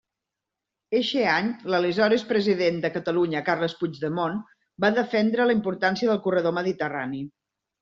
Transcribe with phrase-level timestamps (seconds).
[0.99, 4.41] Eixe any l'aleshores president de Catalunya, Carles Puigdemont,
[4.87, 7.25] va defendre la importància del Corredor Mediterrani.